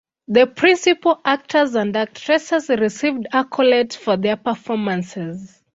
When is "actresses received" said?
1.95-3.27